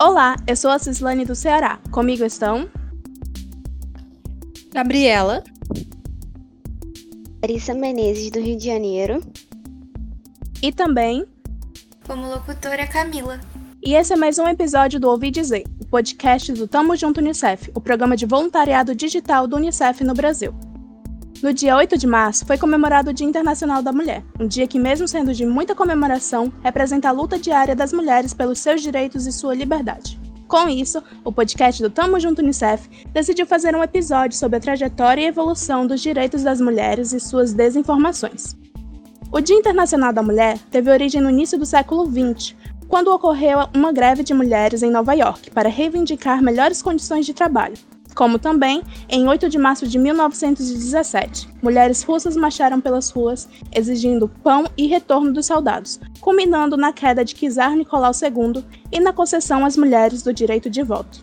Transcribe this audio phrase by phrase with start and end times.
[0.00, 1.78] Olá, eu sou a Cislane do Ceará.
[1.92, 2.68] Comigo estão.
[4.72, 5.44] Gabriela.
[7.40, 9.20] Larissa Menezes, do Rio de Janeiro.
[10.60, 11.24] E também.
[12.06, 13.40] Como locutora, Camila.
[13.80, 17.70] E esse é mais um episódio do Ouvi Dizer, o podcast do Tamo Junto Unicef,
[17.72, 20.52] o programa de voluntariado digital do Unicef no Brasil.
[21.44, 24.78] No dia 8 de março foi comemorado o Dia Internacional da Mulher, um dia que,
[24.78, 29.30] mesmo sendo de muita comemoração, representa a luta diária das mulheres pelos seus direitos e
[29.30, 30.18] sua liberdade.
[30.48, 35.20] Com isso, o podcast do Tamo Junto Unicef decidiu fazer um episódio sobre a trajetória
[35.20, 38.56] e evolução dos direitos das mulheres e suas desinformações.
[39.30, 42.56] O Dia Internacional da Mulher teve origem no início do século XX,
[42.88, 47.76] quando ocorreu uma greve de mulheres em Nova York para reivindicar melhores condições de trabalho,
[48.14, 54.64] como também, em 8 de março de 1917, mulheres russas marcharam pelas ruas exigindo pão
[54.76, 59.76] e retorno dos soldados, culminando na queda de Czar Nicolau II e na concessão às
[59.76, 61.22] mulheres do direito de voto.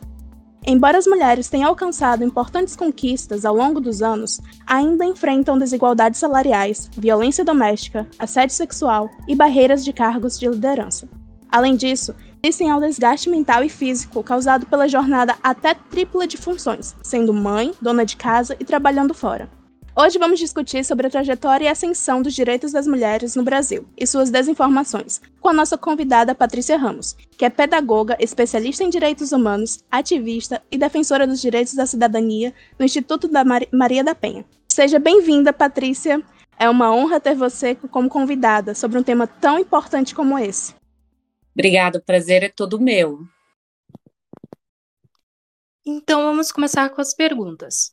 [0.65, 6.87] Embora as mulheres tenham alcançado importantes conquistas ao longo dos anos, ainda enfrentam desigualdades salariais,
[6.95, 11.09] violência doméstica, assédio sexual e barreiras de cargos de liderança.
[11.49, 16.95] Além disso, resistem ao desgaste mental e físico causado pela jornada até tripla de funções,
[17.03, 19.49] sendo mãe, dona de casa e trabalhando fora.
[19.95, 24.07] Hoje vamos discutir sobre a trajetória e ascensão dos direitos das mulheres no Brasil e
[24.07, 29.83] suas desinformações, com a nossa convidada Patrícia Ramos, que é pedagoga, especialista em direitos humanos,
[29.91, 34.45] ativista e defensora dos direitos da cidadania no Instituto da Mar Maria da Penha.
[34.67, 36.23] Seja bem-vinda, Patrícia.
[36.57, 40.80] É uma honra ter você como convidada sobre um tema tão importante como esse.
[41.53, 43.19] Obrigada, o prazer é todo meu.
[45.85, 47.91] Então vamos começar com as perguntas.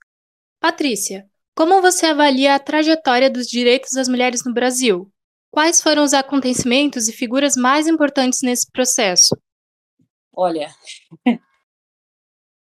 [0.61, 5.11] Patrícia, como você avalia a trajetória dos direitos das mulheres no Brasil?
[5.51, 9.37] Quais foram os acontecimentos e figuras mais importantes nesse processo?
[10.33, 10.71] Olha,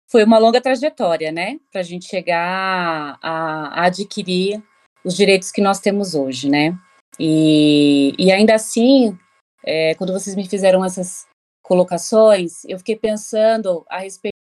[0.10, 4.64] foi uma longa trajetória, né, para a gente chegar a, a, adquirir
[5.06, 6.78] os direitos que nós temos hoje, né?
[7.20, 9.18] E, e ainda assim,
[9.64, 11.26] é, quando vocês me fizeram essas
[11.62, 14.34] colocações, eu fiquei pensando a respeito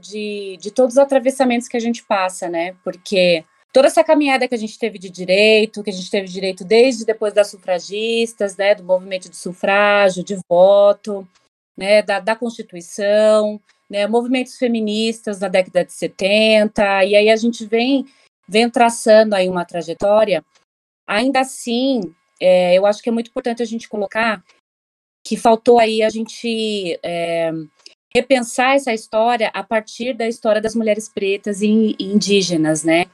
[0.00, 2.76] de, de todos os atravessamentos que a gente passa, né?
[2.84, 6.64] Porque toda essa caminhada que a gente teve de direito, que a gente teve direito
[6.64, 11.26] desde depois das sufragistas, né, do movimento de sufrágio, de voto,
[11.76, 17.64] né, da, da Constituição, né, movimentos feministas da década de 70, e aí a gente
[17.64, 18.06] vem,
[18.48, 20.44] vem traçando aí uma trajetória,
[21.06, 22.00] ainda assim,
[22.40, 24.42] é, eu acho que é muito importante a gente colocar
[25.24, 27.52] que faltou aí a gente é,
[28.12, 33.04] repensar essa história a partir da história das mulheres pretas e indígenas, né?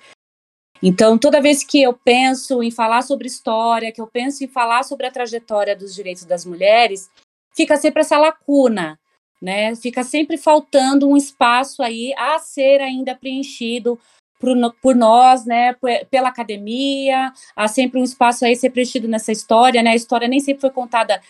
[0.83, 4.83] Então, toda vez que eu penso em falar sobre história, que eu penso em falar
[4.83, 7.11] sobre a trajetória dos direitos das mulheres,
[7.55, 8.99] fica sempre essa lacuna,
[9.41, 9.75] né?
[9.75, 13.99] Fica sempre faltando um espaço aí a ser ainda preenchido
[14.47, 15.75] por, por nós, né,
[16.09, 20.39] pela academia, há sempre um espaço aí ser preenchido nessa história, né, a história nem
[20.39, 21.21] sempre foi contada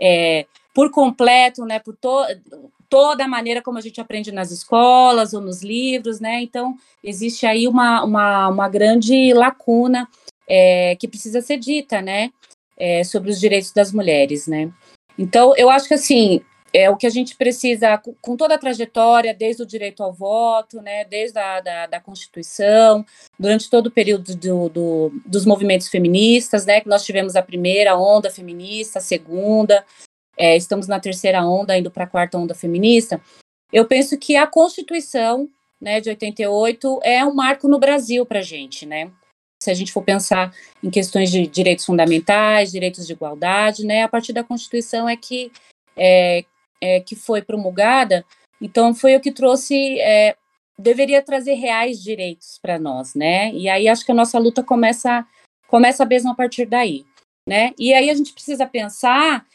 [0.00, 2.22] é, por completo, né, por to
[2.88, 7.44] toda a maneira como a gente aprende nas escolas ou nos livros, né, então existe
[7.44, 10.08] aí uma, uma, uma grande lacuna
[10.48, 12.30] é, que precisa ser dita, né,
[12.78, 14.70] é, sobre os direitos das mulheres, né.
[15.18, 16.40] Então, eu acho que, assim,
[16.72, 20.80] é o que a gente precisa, com toda a trajetória, desde o direito ao voto,
[20.80, 23.04] né, desde a da, da Constituição,
[23.38, 27.96] durante todo o período do, do, dos movimentos feministas, né, que nós tivemos a primeira
[27.96, 29.84] onda feminista, a segunda,
[30.36, 33.20] é, estamos na terceira onda, indo para a quarta onda feminista,
[33.72, 35.48] eu penso que a Constituição,
[35.80, 39.10] né, de 88 é um marco no Brasil para a gente, né,
[39.62, 44.08] se a gente for pensar em questões de direitos fundamentais, direitos de igualdade, né, a
[44.08, 45.52] partir da Constituição é que
[45.96, 46.44] é,
[46.80, 48.24] é, que foi promulgada,
[48.60, 50.36] então foi o que trouxe, é,
[50.78, 53.52] deveria trazer reais direitos para nós, né?
[53.52, 55.26] E aí acho que a nossa luta começa,
[55.66, 57.04] começa mesmo a partir daí,
[57.48, 57.72] né?
[57.78, 59.46] E aí a gente precisa pensar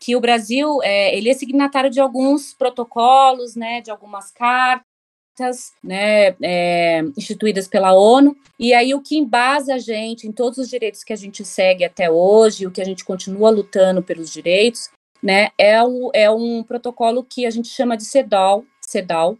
[0.00, 6.36] que o Brasil, é, ele é signatário de alguns protocolos, né, de algumas cartas, né,
[6.40, 11.02] é, instituídas pela ONU, e aí o que embasa a gente em todos os direitos
[11.02, 14.88] que a gente segue até hoje, o que a gente continua lutando pelos direitos,
[15.22, 19.38] né, é, o, é um protocolo que a gente chama de CEDAW, CEDAW,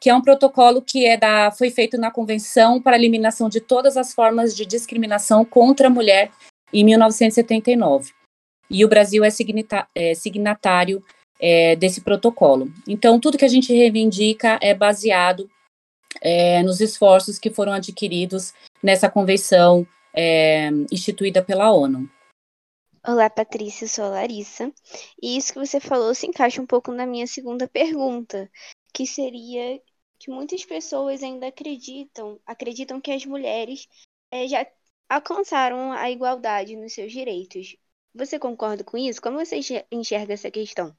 [0.00, 3.60] que é um protocolo que é da, foi feito na Convenção para a Eliminação de
[3.60, 6.30] Todas as Formas de Discriminação contra a Mulher
[6.72, 8.12] em 1979.
[8.70, 11.02] E o Brasil é, signita, é signatário
[11.40, 12.70] é, desse protocolo.
[12.86, 15.48] Então, tudo que a gente reivindica é baseado
[16.20, 22.08] é, nos esforços que foram adquiridos nessa convenção é, instituída pela ONU.
[23.06, 24.72] Olá, Patrícia, eu sou a Larissa.
[25.22, 28.50] E isso que você falou se encaixa um pouco na minha segunda pergunta,
[28.94, 29.78] que seria
[30.18, 33.86] que muitas pessoas ainda acreditam, acreditam que as mulheres
[34.30, 34.66] é, já
[35.06, 37.76] alcançaram a igualdade nos seus direitos.
[38.14, 39.20] Você concorda com isso?
[39.20, 39.60] Como você
[39.92, 40.96] enxerga essa questão?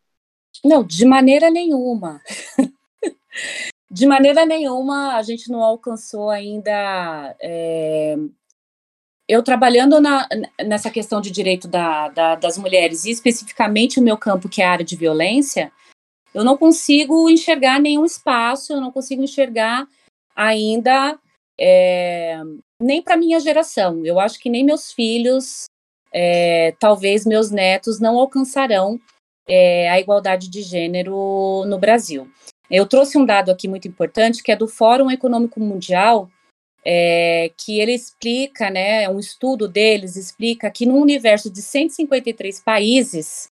[0.63, 2.21] Não, de maneira nenhuma.
[3.89, 8.15] de maneira nenhuma a gente não alcançou ainda é,
[9.27, 10.27] eu trabalhando na,
[10.63, 14.65] nessa questão de direito da, da, das mulheres, e especificamente o meu campo, que é
[14.65, 15.71] a área de violência,
[16.33, 19.87] eu não consigo enxergar nenhum espaço, eu não consigo enxergar
[20.35, 21.17] ainda
[21.57, 22.39] é,
[22.81, 24.05] nem para minha geração.
[24.05, 25.65] Eu acho que nem meus filhos,
[26.13, 28.99] é, talvez meus netos, não alcançarão
[29.47, 32.29] é, a igualdade de gênero no Brasil.
[32.69, 36.29] Eu trouxe um dado aqui muito importante, que é do Fórum Econômico Mundial,
[36.85, 43.49] é, que ele explica, né, um estudo deles explica que no universo de 153 países,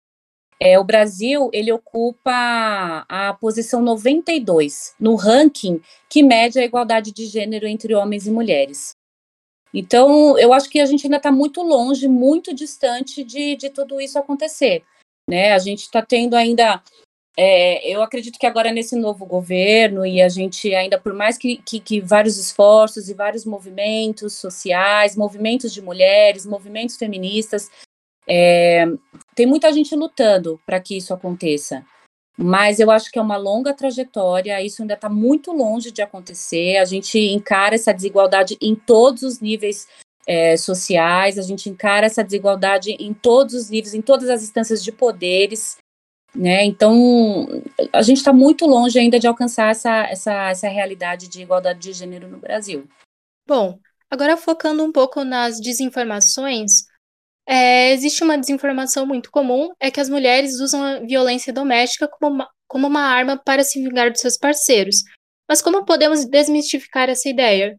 [0.60, 7.26] é, o Brasil ele ocupa a posição 92 no ranking que mede a igualdade de
[7.26, 8.96] gênero entre homens e mulheres.
[9.74, 14.02] Então, eu acho que a gente ainda está muito longe, muito distante de, de tudo
[14.02, 14.84] isso acontecer.
[15.30, 15.54] Né?
[15.54, 16.84] A gente está tendo ainda
[17.38, 21.58] é, eu acredito que agora nesse novo governo, e a gente ainda, por mais que,
[21.58, 27.70] que, que, vários esforços e vários movimentos sociais, movimentos de mulheres, movimentos feministas,
[28.28, 28.86] é,
[29.36, 31.86] tem muita gente lutando para que isso aconteça.
[32.38, 36.78] Mas eu acho que é uma longa trajetória, isso ainda está muito longe de acontecer.
[36.78, 39.88] A gente encara essa desigualdade em todos os níveis
[40.28, 44.84] é, sociais, a gente encara essa desigualdade em todos os níveis, em todas as instâncias
[44.84, 45.78] de poderes.
[46.34, 46.64] Né?
[46.66, 47.48] Então,
[47.92, 51.94] a gente está muito longe ainda de alcançar essa, essa, essa realidade de igualdade de
[51.94, 52.88] gênero no Brasil.
[53.46, 53.78] Bom,
[54.10, 56.72] agora focando um pouco nas desinformações,
[57.46, 62.36] é, existe uma desinformação muito comum, é que as mulheres usam a violência doméstica como
[62.36, 65.04] uma, como uma arma para se vingar dos seus parceiros.
[65.50, 67.78] Mas como podemos desmistificar essa ideia?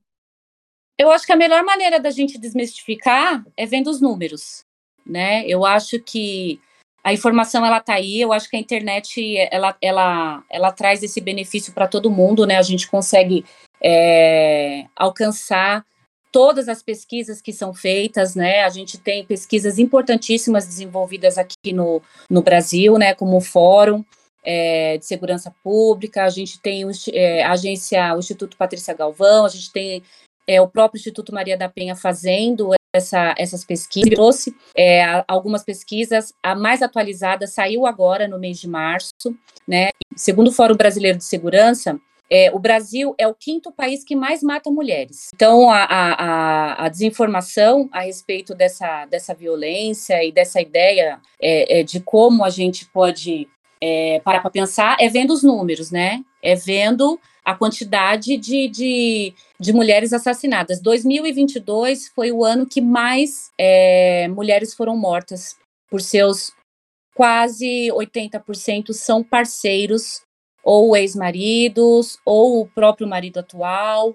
[0.99, 4.63] Eu acho que a melhor maneira da gente desmistificar é vendo os números,
[5.07, 5.47] né?
[5.47, 6.61] Eu acho que
[7.05, 11.21] a informação ela tá aí, eu acho que a internet ela, ela, ela traz esse
[11.21, 12.57] benefício para todo mundo, né?
[12.57, 13.45] A gente consegue
[13.83, 15.85] é, alcançar
[16.31, 18.63] todas as pesquisas que são feitas, né?
[18.63, 22.01] A gente tem pesquisas importantíssimas desenvolvidas aqui no,
[22.31, 23.15] no Brasil, né?
[23.15, 24.05] Como o Fórum
[24.45, 29.49] é, de Segurança Pública, a gente tem é, a agência, o Instituto Patrícia Galvão, a
[29.49, 30.03] gente tem
[30.47, 36.33] é, o próprio Instituto Maria da Penha fazendo essa, essas pesquisas, trouxe é, algumas pesquisas,
[36.43, 39.13] a mais atualizada saiu agora no mês de março,
[39.67, 39.91] né?
[40.15, 41.99] Segundo o Fórum Brasileiro de Segurança,
[42.31, 45.29] é, o Brasil é o quinto país que mais mata mulheres.
[45.35, 51.83] Então, a, a, a desinformação a respeito dessa, dessa violência e dessa ideia é, é
[51.83, 53.49] de como a gente pode
[53.83, 56.25] é, parar para pensar é vendo os números, né?
[56.43, 60.81] É vendo a quantidade de, de, de mulheres assassinadas.
[60.81, 65.57] 2022 foi o ano que mais é, mulheres foram mortas
[65.91, 66.53] por seus
[67.15, 70.23] quase 80% são parceiros
[70.65, 74.15] ou ex-maridos ou o próprio marido atual,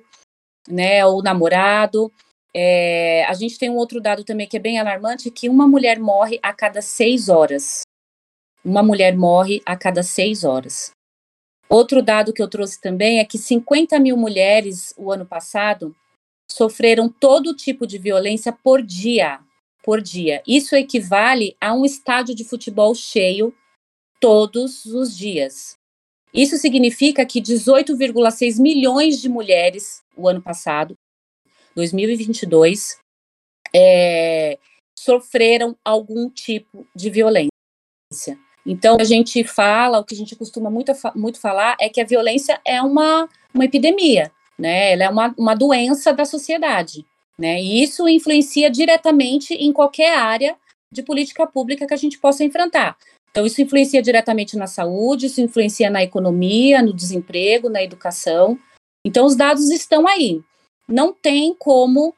[0.68, 2.12] né, ou namorado.
[2.56, 6.00] É, a gente tem um outro dado também que é bem alarmante, que uma mulher
[6.00, 7.82] morre a cada seis horas.
[8.64, 10.92] Uma mulher morre a cada seis horas.
[11.70, 15.96] Outro dado que eu trouxe também é que 50 mil mulheres, o ano passado,
[16.50, 19.40] sofreram todo tipo de violência por dia.
[19.84, 20.42] Por dia.
[20.48, 23.54] Isso equivale a um estádio de futebol cheio
[24.20, 25.78] todos os dias.
[26.34, 30.96] Isso significa que 18,6 milhões de mulheres, o ano passado,
[31.76, 33.00] 2022,
[33.74, 34.58] é,
[34.98, 37.50] sofreram algum tipo de violência.
[38.68, 42.06] Então, a gente fala, o que a gente costuma muito, muito falar é que a
[42.06, 44.92] violência é uma, uma epidemia, né?
[44.92, 47.06] Ela é uma, uma doença da sociedade,
[47.40, 47.62] né?
[47.62, 50.58] E isso influencia diretamente em qualquer área
[50.92, 52.98] de política pública que a gente possa enfrentar.
[53.32, 58.60] Então, isso influencia diretamente na saúde, isso influencia na economia, no desemprego, na educação.
[59.06, 60.42] Então, os dados estão aí.
[60.90, 62.14] Não tem como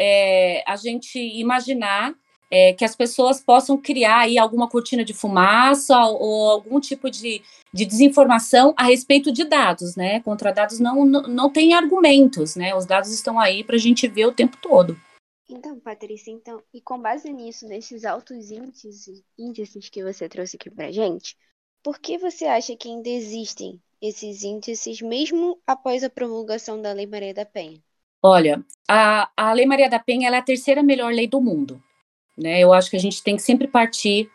[0.00, 2.12] é, a gente imaginar
[2.52, 7.40] é, que as pessoas possam criar aí alguma cortina de fumaça ou algum tipo de,
[7.72, 10.20] de desinformação a respeito de dados, né?
[10.20, 12.74] Contra dados não, não, não tem argumentos, né?
[12.74, 15.00] Os dados estão aí para a gente ver o tempo todo.
[15.48, 20.70] Então, Patrícia, então, e com base nisso, nesses altos índices, índices que você trouxe aqui
[20.70, 21.34] para gente,
[21.82, 27.06] por que você acha que ainda existem esses índices mesmo após a promulgação da Lei
[27.06, 27.82] Maria da Penha?
[28.22, 31.82] Olha, a, a Lei Maria da Penha é a terceira melhor lei do mundo
[32.42, 32.60] né?
[32.60, 34.30] Eu acho que a gente tem que sempre partir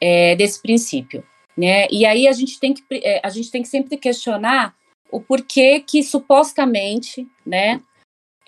[0.00, 1.24] é, desse princípio,
[1.56, 1.86] né?
[1.90, 4.74] E aí a gente tem que é, a gente tem que sempre questionar
[5.10, 7.80] o porquê que supostamente, né?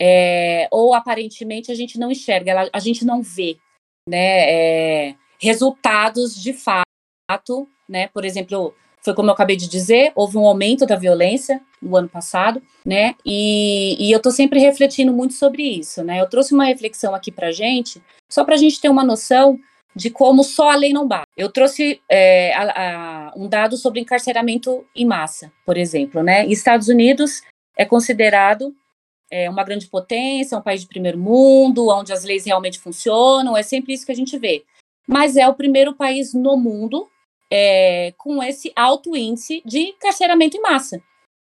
[0.00, 3.56] É, ou aparentemente a gente não enxerga, a gente não vê,
[4.08, 4.50] né?
[5.10, 8.08] É, resultados de fato, né?
[8.08, 12.08] Por exemplo, foi como eu acabei de dizer, houve um aumento da violência no ano
[12.08, 13.14] passado, né?
[13.24, 16.20] E, e eu estou sempre refletindo muito sobre isso, né?
[16.20, 19.60] Eu trouxe uma reflexão aqui para gente, só para a gente ter uma noção
[19.94, 21.26] de como só a lei não basta.
[21.36, 22.62] Eu trouxe é, a,
[23.28, 26.46] a, um dado sobre encarceramento em massa, por exemplo, né?
[26.46, 27.42] Estados Unidos
[27.76, 28.74] é considerado
[29.30, 33.62] é, uma grande potência, um país de primeiro mundo, onde as leis realmente funcionam, é
[33.62, 34.64] sempre isso que a gente vê.
[35.06, 37.06] Mas é o primeiro país no mundo
[37.56, 41.00] é, com esse alto índice de encarceramento em massa.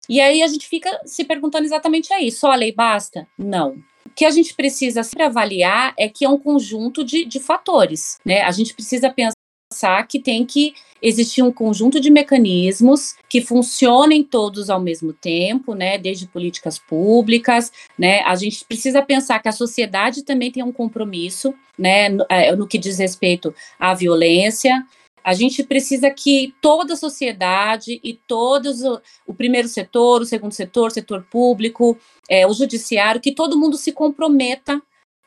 [0.07, 3.27] E aí a gente fica se perguntando exatamente aí, só a lei basta?
[3.35, 3.71] Não.
[4.05, 8.19] O que a gente precisa sempre avaliar é que é um conjunto de, de fatores,
[8.23, 8.43] né?
[8.43, 14.69] A gente precisa pensar que tem que existir um conjunto de mecanismos que funcionem todos
[14.69, 15.97] ao mesmo tempo, né?
[15.97, 18.21] Desde políticas públicas, né?
[18.21, 22.09] A gente precisa pensar que a sociedade também tem um compromisso, né?
[22.09, 24.85] No, é, no que diz respeito à violência,
[25.25, 30.51] a gente precisa que toda a sociedade e todos o, o primeiro setor, o segundo
[30.51, 31.97] setor, setor público,
[32.29, 34.79] é, o judiciário, que todo mundo se comprometa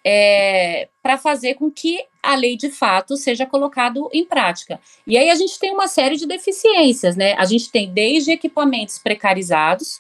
[0.06, 4.80] é, para fazer com que a lei de fato seja colocada em prática.
[5.04, 7.32] E aí a gente tem uma série de deficiências, né?
[7.32, 9.98] A gente tem desde equipamentos precarizados,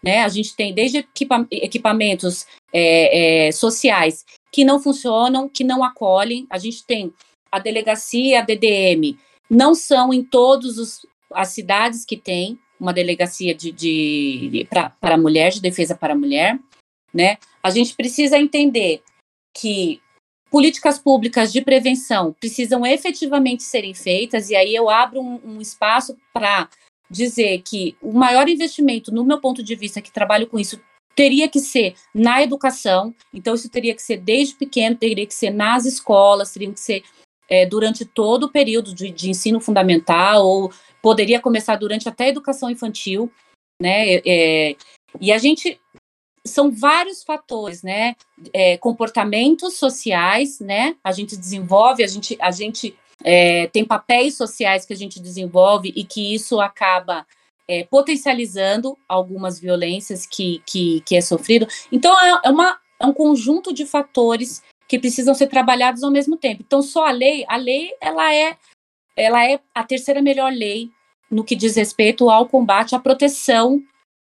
[0.00, 0.22] né?
[0.22, 6.46] A gente tem desde equipa equipamentos é, é, sociais que não funcionam, que não acolhem.
[6.48, 7.12] A gente tem
[7.50, 9.18] a delegacia, a DDM,
[9.50, 14.68] não são em todas as cidades que tem uma delegacia de, de, de
[15.00, 16.58] para mulher, de defesa para a mulher,
[17.12, 17.36] né?
[17.62, 19.02] A gente precisa entender
[19.54, 20.00] que
[20.50, 26.16] políticas públicas de prevenção precisam efetivamente serem feitas, e aí eu abro um, um espaço
[26.32, 26.68] para
[27.10, 30.80] dizer que o maior investimento, no meu ponto de vista, que trabalho com isso,
[31.14, 35.50] teria que ser na educação, então isso teria que ser desde pequeno, teria que ser
[35.50, 37.02] nas escolas, teria que ser
[37.50, 42.28] é, durante todo o período de, de, ensino fundamental, ou poderia começar durante até a
[42.28, 43.30] educação infantil,
[43.82, 44.20] né?
[44.24, 44.76] É,
[45.20, 45.80] e a gente
[46.46, 48.14] são vários fatores, né?
[48.52, 50.96] É, comportamentos sociais, né?
[51.02, 55.92] A gente desenvolve, a gente, a gente é, tem papéis sociais que a gente desenvolve
[55.94, 57.26] e que isso acaba
[57.68, 61.66] é, potencializando algumas violências que, que, que é sofrido.
[61.90, 66.36] Então, é, é, uma, é um conjunto de fatores que precisam ser trabalhados ao mesmo
[66.36, 66.64] tempo.
[66.66, 68.56] Então, só a lei, a lei, ela é,
[69.16, 70.90] ela é a terceira melhor lei
[71.30, 73.80] no que diz respeito ao combate à proteção,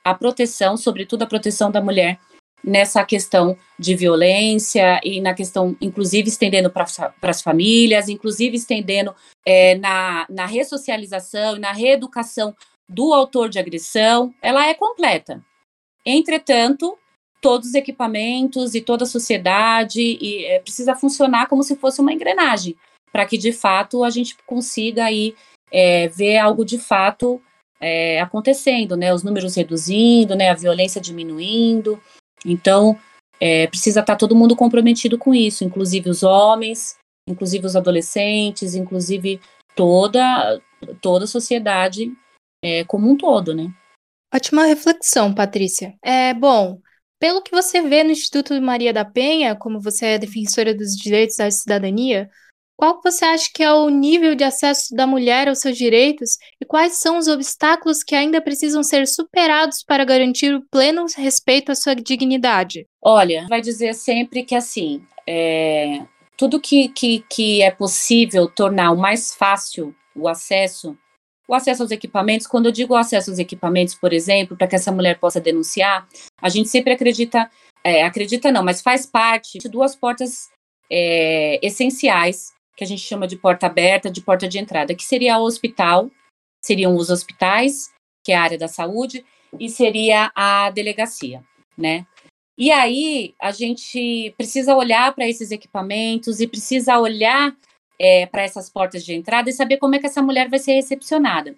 [0.05, 2.19] à proteção, sobretudo a proteção da mulher
[2.65, 6.87] nessa questão de violência e na questão, inclusive, estendendo para
[7.23, 9.15] as famílias, inclusive estendendo
[9.47, 12.53] é, na, na ressocialização e na reeducação
[12.89, 15.41] do autor de agressão, ela é completa.
[16.05, 16.99] Entretanto,
[17.41, 22.13] todos os equipamentos e toda a sociedade e é, precisa funcionar como se fosse uma
[22.13, 22.77] engrenagem
[23.13, 25.35] para que de fato a gente consiga aí
[25.71, 27.41] é, ver algo de fato
[27.81, 29.13] é, acontecendo, né?
[29.15, 30.51] Os números reduzindo, né?
[30.51, 32.01] A violência diminuindo.
[32.45, 32.99] Então
[33.41, 36.97] é, precisa estar tá todo mundo comprometido com isso, inclusive os homens,
[37.29, 39.41] inclusive os adolescentes, inclusive
[39.75, 40.61] toda
[41.01, 42.13] toda a sociedade
[42.65, 43.73] é, como um todo, né?
[44.35, 45.95] Ótima reflexão, Patrícia.
[46.03, 46.81] É bom.
[47.19, 51.41] Pelo que você vê no Instituto Maria da Penha, como você é defensora dos direitos
[51.41, 52.29] à cidadania,
[52.77, 56.65] qual você acha que é o nível de acesso da mulher aos seus direitos e
[56.65, 61.75] quais são os obstáculos que ainda precisam ser superados para garantir o pleno respeito à
[61.75, 62.87] sua dignidade?
[63.03, 66.05] Olha, vai dizer sempre que assim, é,
[66.37, 70.97] tudo que, que, que é possível tornar o mais fácil o acesso
[71.49, 74.93] o acesso aos equipamentos, quando eu digo acesso aos equipamentos, por exemplo, para que essa
[74.93, 76.07] mulher possa denunciar,
[76.43, 77.51] a gente sempre acredita,
[77.83, 80.51] é, acredita não, mas faz parte de duas portas
[80.91, 85.39] é, essenciais, que a gente chama de porta aberta, de porta de entrada, que seria
[85.39, 86.11] o hospital,
[86.63, 87.91] seriam os hospitais,
[88.23, 89.25] que é a área da saúde,
[89.59, 91.43] e seria a delegacia,
[91.77, 92.07] né?
[92.59, 97.57] E aí a gente precisa olhar para esses equipamentos e precisa olhar
[97.99, 100.75] é, para essas portas de entrada e saber como é que essa mulher vai ser
[100.75, 101.57] recepcionada.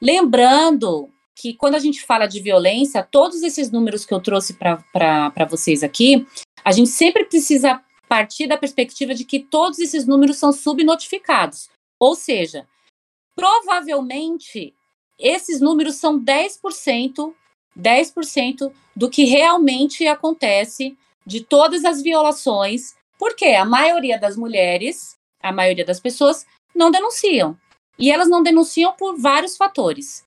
[0.00, 5.44] Lembrando que quando a gente fala de violência, todos esses números que eu trouxe para
[5.48, 6.26] vocês aqui,
[6.64, 11.68] a gente sempre precisa partir da perspectiva de que todos esses números são subnotificados.
[12.00, 12.66] Ou seja,
[13.34, 14.74] provavelmente
[15.18, 17.34] esses números são 10%,
[17.78, 25.16] 10% do que realmente acontece de todas as violações, porque a maioria das mulheres
[25.48, 27.56] a maioria das pessoas não denunciam.
[27.98, 30.24] E elas não denunciam por vários fatores,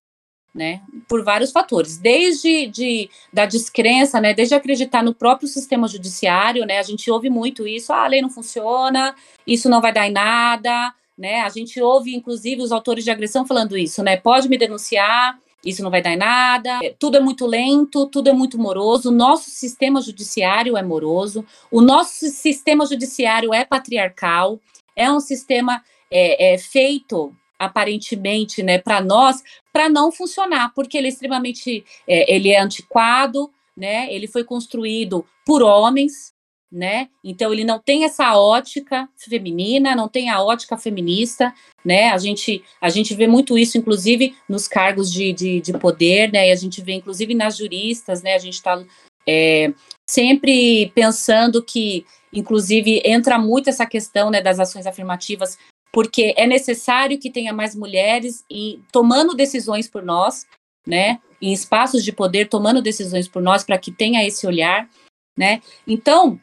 [0.54, 0.82] né?
[1.08, 4.34] Por vários fatores, desde de, da descrença, né?
[4.34, 6.80] Desde acreditar no próprio sistema judiciário, né?
[6.80, 10.12] A gente ouve muito isso, ah, a lei não funciona, isso não vai dar em
[10.12, 11.42] nada, né?
[11.42, 14.18] A gente ouve, inclusive, os autores de agressão falando isso, né?
[14.18, 18.34] Pode me denunciar, isso não vai dar em nada, tudo é muito lento, tudo é
[18.34, 24.60] muito moroso, o nosso sistema judiciário é moroso, o nosso sistema judiciário é patriarcal,
[24.96, 31.08] é um sistema é, é feito aparentemente, né, para nós, para não funcionar, porque ele
[31.08, 36.34] é extremamente, é, ele é antiquado, né, ele foi construído por homens,
[36.72, 42.18] né, então ele não tem essa ótica feminina, não tem a ótica feminista, né, a
[42.18, 46.52] gente, a gente vê muito isso, inclusive, nos cargos de, de, de poder, né, e
[46.52, 48.84] a gente vê, inclusive, nas juristas, né, a gente está
[49.28, 49.74] é,
[50.10, 55.58] sempre pensando que, inclusive, entra muito essa questão, né, das ações afirmativas
[55.92, 60.46] porque é necessário que tenha mais mulheres e tomando decisões por nós,
[60.88, 64.90] né, em espaços de poder, tomando decisões por nós, para que tenha esse olhar,
[65.38, 65.62] né.
[65.88, 66.40] Então,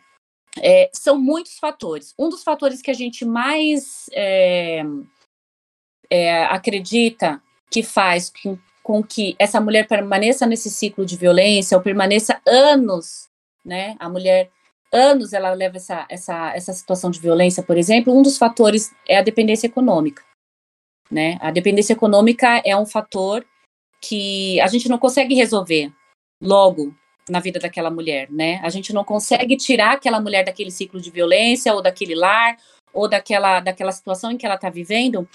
[0.61, 2.15] é, são muitos fatores.
[2.19, 4.83] Um dos fatores que a gente mais é,
[6.11, 11.83] é, acredita que faz com, com que essa mulher permaneça nesse ciclo de violência, ou
[11.83, 13.29] permaneça anos,
[13.65, 14.51] né, a mulher
[14.93, 19.19] anos ela leva essa, essa, essa situação de violência, por exemplo, um dos fatores é
[19.19, 20.23] a dependência econômica.
[21.11, 21.39] Né?
[21.41, 23.45] A dependência econômica é um fator
[24.01, 25.93] que a gente não consegue resolver
[26.41, 26.95] logo
[27.29, 28.61] na vida daquela mulher, né?
[28.63, 32.57] A gente não consegue tirar aquela mulher daquele ciclo de violência ou daquele lar
[32.93, 35.29] ou daquela, daquela situação em que ela está vivendo.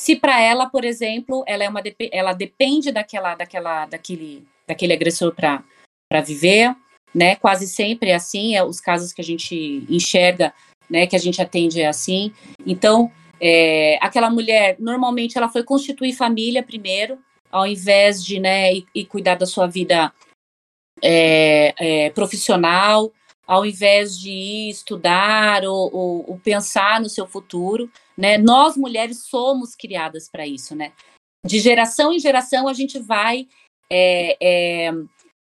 [0.00, 5.34] Se para ela, por exemplo, ela é uma ela depende daquela daquela daquele daquele agressor
[5.34, 5.62] para
[6.08, 6.74] para viver,
[7.14, 7.36] né?
[7.36, 10.52] Quase sempre é assim, é os casos que a gente enxerga,
[10.90, 11.06] né?
[11.06, 12.32] Que a gente atende é assim.
[12.66, 13.10] Então,
[13.40, 17.18] é, aquela mulher, normalmente, ela foi constituir família primeiro,
[17.50, 20.12] ao invés de, né, e, e cuidar da sua vida
[21.02, 23.12] é, é, profissional,
[23.46, 28.38] ao invés de ir estudar ou, ou, ou, pensar no seu futuro, né?
[28.38, 30.92] Nós mulheres somos criadas para isso, né?
[31.44, 33.46] De geração em geração a gente vai
[33.90, 34.92] é, é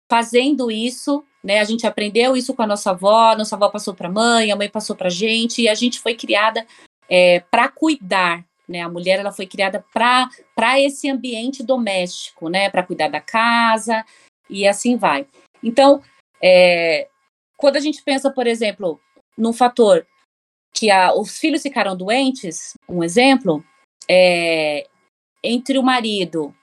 [0.10, 1.60] fazendo isso né?
[1.60, 4.56] A gente aprendeu isso com a nossa avó, nossa avó passou para a mãe, a
[4.56, 6.66] mãe passou para a gente, e a gente foi criada
[7.10, 8.46] é, para cuidar.
[8.68, 8.82] Né?
[8.82, 12.70] A mulher ela foi criada para esse ambiente doméstico, né?
[12.70, 14.06] para cuidar da casa,
[14.50, 15.28] e assim vai.
[15.64, 16.02] Então,
[16.42, 17.08] é,
[17.58, 19.00] quando a gente pensa, por exemplo,
[19.38, 20.06] num fator
[20.74, 23.64] que a, os filhos ficaram doentes, um exemplo,
[24.10, 24.88] é,
[25.44, 26.56] entre o marido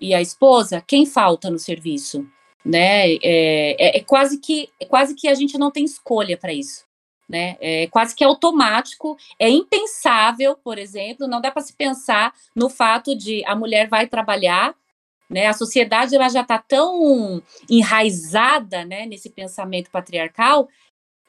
[0.00, 2.26] e a esposa, quem falta no serviço?
[2.64, 3.12] né?
[3.16, 6.84] É, é, é, quase que é quase que a gente não tem escolha para isso,
[7.28, 7.56] né?
[7.60, 13.14] É quase que automático, é impensável, por exemplo, não dá para se pensar no fato
[13.14, 14.74] de a mulher vai trabalhar,
[15.28, 15.46] né?
[15.46, 20.68] A sociedade ela já está tão enraizada, né, nesse pensamento patriarcal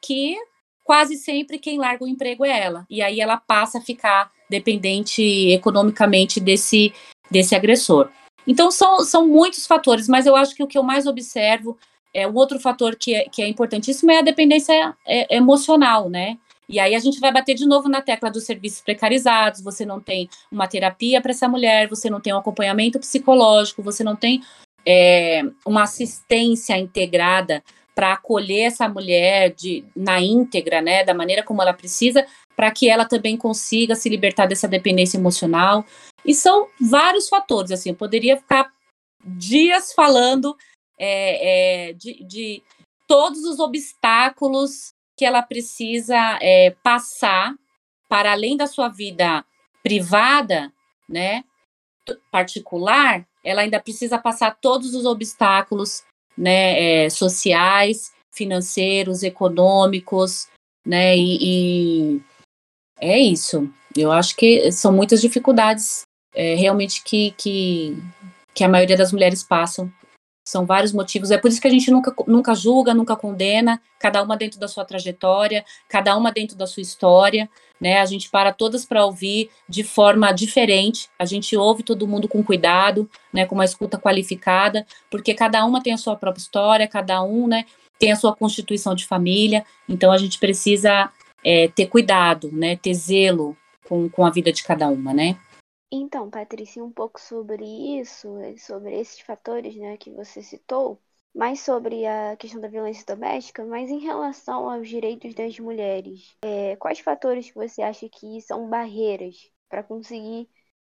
[0.01, 0.36] que
[0.84, 5.23] quase sempre quem larga o emprego é ela e aí ela passa a ficar dependente
[5.49, 6.93] economicamente desse
[7.29, 8.10] desse agressor.
[8.47, 11.77] Então, são, são muitos fatores, mas eu acho que o que eu mais observo,
[12.13, 16.38] é o outro fator que é, que é importantíssimo é a dependência é, emocional, né?
[16.67, 19.99] E aí a gente vai bater de novo na tecla dos serviços precarizados, você não
[19.99, 24.41] tem uma terapia para essa mulher, você não tem um acompanhamento psicológico, você não tem
[24.86, 27.63] é, uma assistência integrada
[27.95, 32.25] para acolher essa mulher de, na íntegra, né, da maneira como ela precisa,
[32.56, 35.86] para que ela também consiga se libertar dessa dependência emocional.
[36.25, 38.69] E são vários fatores, assim, eu poderia ficar
[39.25, 40.56] dias falando
[40.99, 42.63] é, é, de, de,
[43.08, 47.56] todos os obstáculos que ela precisa é, passar
[48.10, 49.43] para além da sua vida
[49.84, 50.71] privada,
[51.08, 51.43] né,
[52.32, 56.04] particular, ela ainda precisa passar todos os obstáculos,
[56.38, 60.47] né, é, sociais, financeiros, econômicos,
[60.86, 61.38] né, e,
[62.17, 62.21] e
[62.99, 63.71] é isso.
[63.95, 66.01] Eu acho que são muitas dificuldades
[66.34, 67.97] é, realmente que, que,
[68.54, 69.91] que a maioria das mulheres passam.
[70.45, 71.31] São vários motivos.
[71.31, 74.67] É por isso que a gente nunca, nunca julga, nunca condena, cada uma dentro da
[74.67, 77.49] sua trajetória, cada uma dentro da sua história.
[77.81, 77.99] Né?
[77.99, 81.10] A gente para todas para ouvir de forma diferente.
[81.17, 83.45] A gente ouve todo mundo com cuidado, né?
[83.47, 87.65] com uma escuta qualificada, porque cada uma tem a sua própria história, cada um né?
[87.97, 89.65] tem a sua constituição de família.
[89.89, 91.10] Então a gente precisa
[91.43, 92.75] é, ter cuidado, né?
[92.75, 95.38] ter zelo com, com a vida de cada uma, né?
[95.97, 97.63] Então, Patrícia, um pouco sobre
[97.99, 98.27] isso,
[98.58, 101.01] sobre esses fatores né, que você citou,
[101.34, 106.75] mais sobre a questão da violência doméstica, mas em relação aos direitos das mulheres, é,
[106.77, 110.49] quais fatores que você acha que são barreiras para conseguir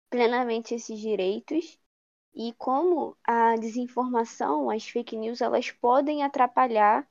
[0.09, 1.79] plenamente esses direitos
[2.35, 7.07] e como a desinformação, as fake news, elas podem atrapalhar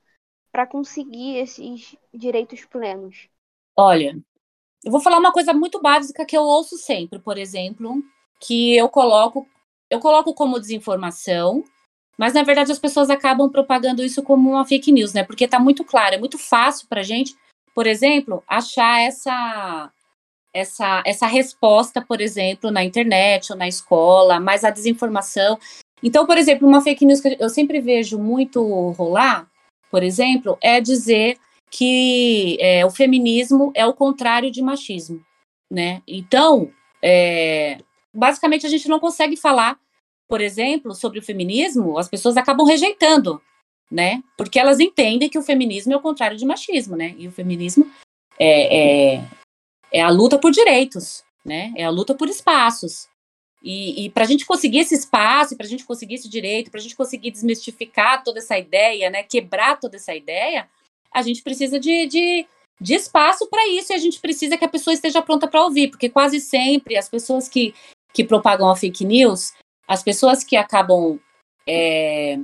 [0.51, 3.29] para conseguir esses direitos plenos?
[3.75, 4.15] Olha,
[4.83, 8.03] eu vou falar uma coisa muito básica que eu ouço sempre, por exemplo,
[8.39, 9.47] que eu coloco,
[9.89, 11.63] eu coloco como desinformação,
[12.17, 15.23] mas na verdade as pessoas acabam propagando isso como uma fake news, né?
[15.23, 17.35] Porque está muito claro, é muito fácil para gente,
[17.73, 19.91] por exemplo, achar essa
[20.53, 25.57] essa essa resposta, por exemplo, na internet ou na escola, mas a desinformação.
[26.03, 29.47] Então, por exemplo, uma fake news que eu sempre vejo muito rolar,
[29.89, 31.37] por exemplo, é dizer
[31.73, 35.25] que é, o feminismo é o contrário de machismo,
[35.71, 36.03] né?
[36.07, 37.79] Então, é,
[38.13, 39.79] basicamente a gente não consegue falar,
[40.27, 43.41] por exemplo, sobre o feminismo, as pessoas acabam rejeitando,
[43.89, 44.21] né?
[44.37, 47.15] Porque elas entendem que o feminismo é o contrário de machismo, né?
[47.17, 47.91] E o feminismo
[48.37, 49.23] é, é,
[49.93, 51.73] é a luta por direitos, né?
[51.75, 53.07] É a luta por espaços.
[53.63, 56.79] E, e para a gente conseguir esse espaço, para a gente conseguir esse direito, para
[56.79, 59.23] a gente conseguir desmistificar toda essa ideia, né?
[59.23, 60.69] Quebrar toda essa ideia,
[61.13, 62.47] a gente precisa de, de,
[62.81, 65.89] de espaço para isso e a gente precisa que a pessoa esteja pronta para ouvir,
[65.89, 67.73] porque quase sempre as pessoas que,
[68.13, 69.53] que propagam a fake news,
[69.87, 71.19] as pessoas que acabam
[71.67, 72.37] é,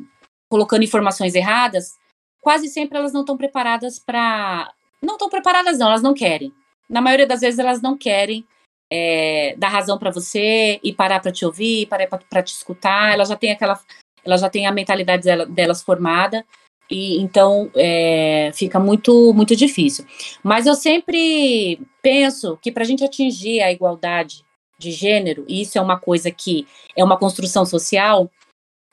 [0.50, 1.98] colocando informações erradas,
[2.42, 4.72] quase sempre elas não estão preparadas para.
[5.02, 6.54] Não estão preparadas, não, elas não querem.
[6.90, 8.46] Na maioria das vezes elas não querem
[8.92, 13.14] é, dar razão para você e parar para te ouvir, parar para te escutar.
[13.14, 13.80] Ela já tem aquela.
[14.24, 16.46] Ela já tem a mentalidade dela, delas formada
[16.89, 20.06] e então é, fica muito muito difícil.
[20.43, 24.43] Mas eu sempre penso que para a gente atingir a igualdade
[24.78, 28.32] de gênero, e isso é uma coisa que é uma construção social,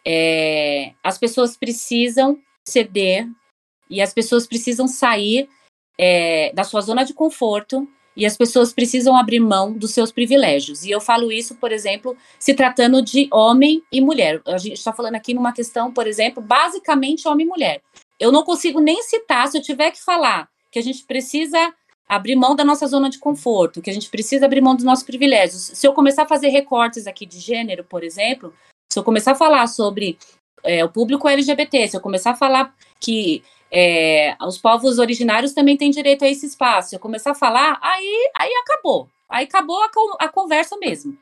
[0.04, 3.26] é, as pessoas precisam ceder
[3.88, 5.48] e as pessoas precisam sair
[5.98, 10.84] é, da sua zona de conforto e as pessoas precisam abrir mão dos seus privilégios.
[10.84, 14.40] E eu falo isso, por exemplo, se tratando de homem e mulher.
[14.46, 17.82] A gente está falando aqui numa questão, por exemplo, basicamente homem e mulher.
[18.18, 21.74] Eu não consigo nem citar, se eu tiver que falar que a gente precisa
[22.08, 25.04] abrir mão da nossa zona de conforto, que a gente precisa abrir mão dos nossos
[25.04, 25.70] privilégios.
[25.74, 28.54] Se eu começar a fazer recortes aqui de gênero, por exemplo,
[28.90, 30.16] se eu começar a falar sobre
[30.64, 35.76] é, o público LGBT, se eu começar a falar que é, os povos originários também
[35.76, 36.94] têm direito a esse espaço.
[36.94, 39.08] Eu começar a falar, aí, aí acabou.
[39.28, 41.16] Aí acabou a, a conversa mesmo,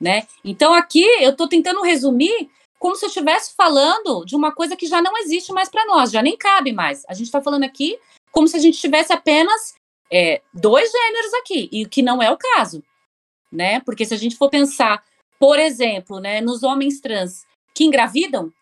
[0.00, 0.26] né?
[0.44, 4.86] Então aqui eu estou tentando resumir como se eu estivesse falando de uma coisa que
[4.86, 7.04] já não existe mais para nós, já nem cabe mais.
[7.08, 7.98] A gente está falando aqui
[8.30, 9.74] como se a gente tivesse apenas
[10.12, 12.82] é, dois gêneros aqui, e que não é o caso,
[13.50, 13.80] né?
[13.80, 15.02] Porque se a gente for pensar,
[15.38, 18.52] por exemplo, né, nos homens trans que engravidam,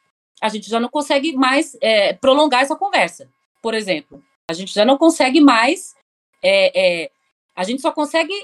[0.44, 3.26] a gente já não consegue mais é, prolongar essa conversa.
[3.62, 5.94] Por exemplo, a gente já não consegue mais,
[6.42, 7.10] é, é,
[7.56, 8.34] a gente só consegue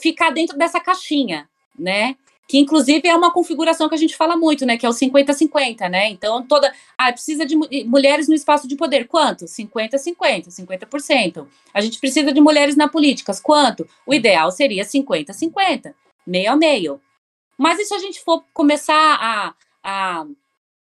[0.00, 2.16] ficar dentro dessa caixinha, né?
[2.46, 4.78] Que inclusive é uma configuração que a gente fala muito, né?
[4.78, 6.08] Que é o 50-50, né?
[6.10, 6.72] Então, toda.
[6.96, 9.08] Ah, precisa de mulheres no espaço de poder.
[9.08, 9.46] Quanto?
[9.46, 11.48] 50-50, 50%.
[11.74, 13.32] A gente precisa de mulheres na política.
[13.42, 13.84] Quanto?
[14.06, 15.92] O ideal seria 50-50,
[16.24, 17.00] meio a meio.
[17.58, 20.24] Mas e se a gente for começar a, a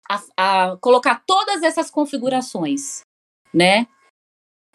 [0.08, 3.00] a, a colocar todas essas configurações,
[3.52, 3.86] né?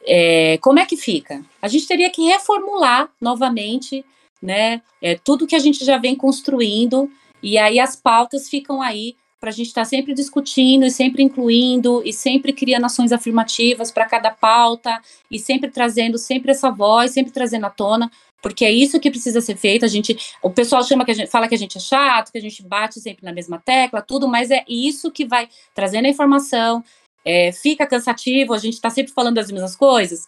[0.05, 1.43] É, como é que fica?
[1.61, 4.05] A gente teria que reformular novamente,
[4.41, 4.81] né?
[5.01, 7.11] É, tudo que a gente já vem construindo,
[7.43, 11.23] e aí as pautas ficam aí para a gente estar tá sempre discutindo e sempre
[11.23, 17.11] incluindo e sempre criando ações afirmativas para cada pauta e sempre trazendo sempre essa voz,
[17.11, 18.11] sempre trazendo à tona,
[18.41, 19.86] porque é isso que precisa ser feito.
[19.86, 22.38] A gente, o pessoal chama que a gente fala que a gente é chato, que
[22.38, 26.10] a gente bate sempre na mesma tecla, tudo, mas é isso que vai trazendo a
[26.10, 26.84] informação.
[27.25, 30.28] É, fica cansativo, a gente está sempre falando as mesmas coisas,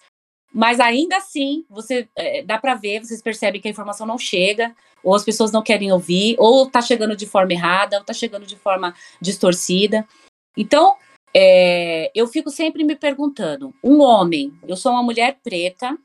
[0.53, 4.75] mas ainda assim, você é, dá para ver, vocês percebem que a informação não chega,
[5.01, 8.45] ou as pessoas não querem ouvir, ou está chegando de forma errada, ou está chegando
[8.45, 10.05] de forma distorcida.
[10.57, 10.97] Então,
[11.33, 15.97] é, eu fico sempre me perguntando: um homem, eu sou uma mulher preta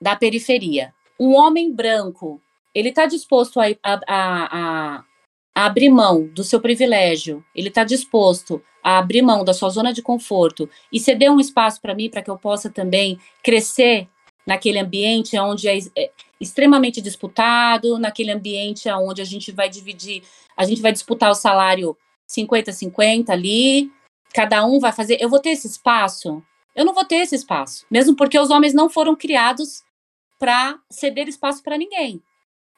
[0.00, 2.40] da periferia, um homem branco,
[2.74, 5.04] ele está disposto a, a, a,
[5.56, 9.92] a, abrir mão do seu privilégio, ele está disposto a abrir mão da sua zona
[9.92, 14.08] de conforto e ceder um espaço para mim, para que eu possa também crescer
[14.46, 20.22] naquele ambiente onde é, é extremamente disputado, naquele ambiente onde a gente vai dividir,
[20.56, 21.96] a gente vai disputar o salário
[22.28, 23.90] 50-50 ali,
[24.32, 25.18] cada um vai fazer.
[25.20, 26.42] Eu vou ter esse espaço?
[26.74, 29.82] Eu não vou ter esse espaço, mesmo porque os homens não foram criados
[30.38, 32.22] para ceder espaço para ninguém.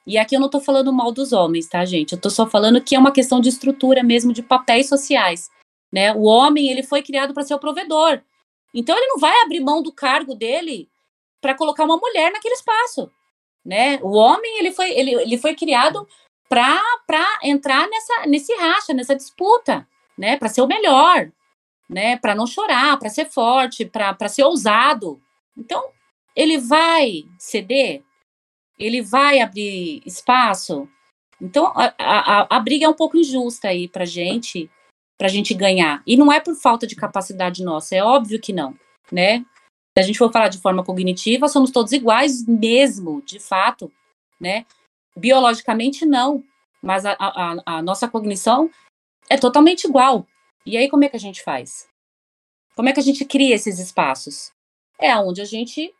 [0.05, 2.13] E aqui eu não estou falando mal dos homens, tá, gente?
[2.13, 5.49] Eu estou só falando que é uma questão de estrutura mesmo, de papéis sociais.
[5.91, 6.13] né?
[6.13, 8.21] O homem, ele foi criado para ser o provedor.
[8.73, 10.89] Então ele não vai abrir mão do cargo dele
[11.41, 13.11] para colocar uma mulher naquele espaço,
[13.65, 13.99] né?
[14.01, 16.07] O homem, ele foi ele, ele foi criado
[16.47, 16.81] para
[17.43, 20.37] entrar nessa nesse racha, nessa disputa, né?
[20.37, 21.31] Para ser o melhor,
[21.89, 22.17] né?
[22.17, 25.21] Para não chorar, para ser forte, para ser ousado.
[25.57, 25.83] Então,
[26.35, 28.03] ele vai ceder?
[28.77, 30.89] Ele vai abrir espaço?
[31.39, 34.69] Então, a, a, a briga é um pouco injusta aí para gente,
[35.17, 36.03] para gente ganhar.
[36.05, 38.77] E não é por falta de capacidade nossa, é óbvio que não,
[39.11, 39.39] né?
[39.97, 43.91] Se a gente for falar de forma cognitiva, somos todos iguais mesmo, de fato,
[44.39, 44.65] né?
[45.17, 46.43] Biologicamente, não,
[46.81, 48.69] mas a, a, a nossa cognição
[49.29, 50.25] é totalmente igual.
[50.65, 51.87] E aí, como é que a gente faz?
[52.75, 54.51] Como é que a gente cria esses espaços?
[54.99, 55.93] É onde a gente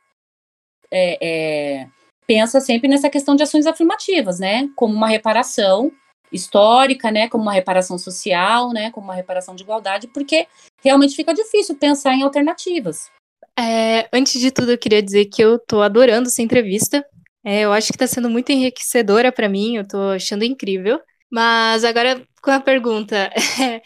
[0.91, 1.87] é, é,
[2.27, 4.69] pensa sempre nessa questão de ações afirmativas, né?
[4.75, 5.91] Como uma reparação
[6.31, 7.29] histórica, né?
[7.29, 8.91] Como uma reparação social, né?
[8.91, 10.47] Como uma reparação de igualdade, porque
[10.83, 13.09] realmente fica difícil pensar em alternativas.
[13.57, 17.05] É, antes de tudo, eu queria dizer que eu tô adorando essa entrevista.
[17.43, 20.99] É, eu acho que está sendo muito enriquecedora para mim, eu tô achando incrível.
[21.29, 23.31] Mas agora com a pergunta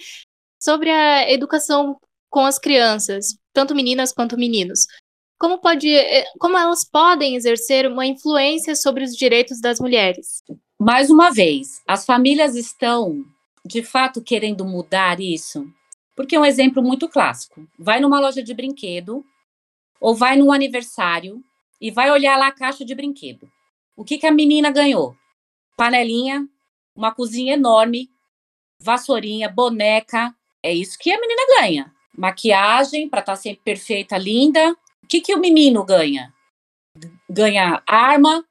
[0.60, 1.98] sobre a educação
[2.30, 4.88] com as crianças, tanto meninas quanto meninos
[5.38, 10.44] como, pode, eh, como elas podem exercer uma influência sobre os direitos das mulheres?
[10.80, 13.24] Mais uma vez, as famílias estão
[13.66, 15.68] de fato querendo mudar isso?
[16.16, 17.68] Porque é um exemplo muito clássico.
[17.78, 19.26] Vai numa loja de brinquedo
[20.00, 21.44] ou vai num aniversário
[21.82, 23.50] e vai olhar lá a caixa de brinquedo.
[23.96, 25.16] O que, que a menina ganhou?
[25.76, 26.48] Panelinha,
[26.96, 28.10] uma cozinha enorme,
[28.80, 30.34] vassourinha, boneca.
[30.64, 31.94] É isso que a menina ganha.
[32.18, 36.34] Maquiagem para estar tá sempre perfeita, linda, o que, que o menino ganha?
[37.30, 38.44] Ganha arma,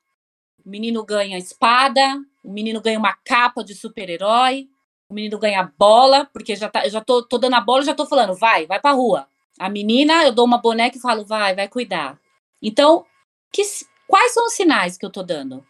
[0.65, 2.01] o menino ganha espada,
[2.45, 4.69] o menino ganha uma capa de super-herói,
[5.09, 7.87] o menino ganha bola, porque já tá, eu já tô, tô dando a bola e
[7.87, 9.27] já tô falando, vai, vai pra rua.
[9.59, 12.21] A menina, eu dou uma boneca e falo, vai, vai cuidar.
[12.63, 13.05] Então,
[13.53, 13.63] que,
[14.07, 15.67] quais são os sinais que eu tô dando?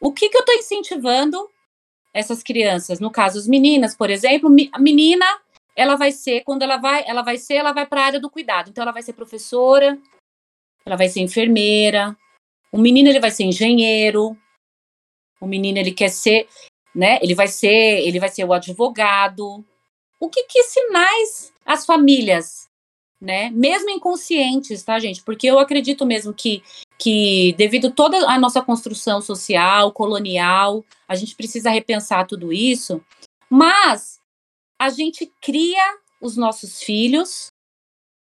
[0.00, 1.50] O que, que eu tô incentivando
[2.14, 3.00] essas crianças?
[3.00, 5.26] No caso, as meninas, por exemplo, a menina
[5.76, 8.30] ela vai ser, quando ela vai, ela vai ser, ela vai para a área do
[8.30, 8.70] cuidado.
[8.70, 9.98] Então ela vai ser professora,
[10.84, 12.16] ela vai ser enfermeira,
[12.72, 14.36] o menino ele vai ser engenheiro,
[15.40, 16.48] o menino ele quer ser,
[16.94, 17.18] né?
[17.20, 19.64] Ele vai ser, ele vai ser o advogado.
[20.18, 22.68] O que que sinais as famílias,
[23.20, 23.50] né?
[23.50, 25.22] Mesmo inconscientes, tá, gente?
[25.22, 26.62] Porque eu acredito mesmo que
[26.98, 33.04] que devido toda a nossa construção social, colonial, a gente precisa repensar tudo isso.
[33.50, 34.18] Mas
[34.78, 37.48] a gente cria os nossos filhos